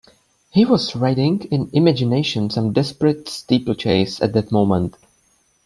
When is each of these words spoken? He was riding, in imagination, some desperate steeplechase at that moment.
He 0.49 0.65
was 0.65 0.95
riding, 0.95 1.41
in 1.51 1.69
imagination, 1.73 2.49
some 2.49 2.73
desperate 2.73 3.29
steeplechase 3.29 4.19
at 4.19 4.33
that 4.33 4.51
moment. 4.51 4.97